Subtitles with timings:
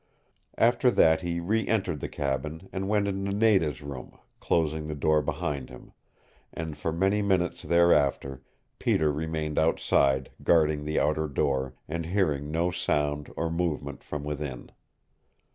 [0.57, 5.21] After that he re entered the cabin and went into Nada's room, closing the door
[5.21, 5.91] behind him;
[6.51, 8.41] and for many minutes thereafter
[8.79, 14.71] Peter remained outside guarding the outer door, and hearing no sound or movement from within.